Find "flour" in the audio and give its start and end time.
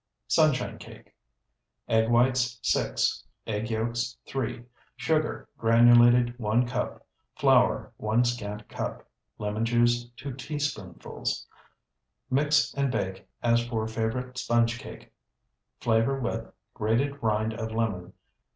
7.35-7.93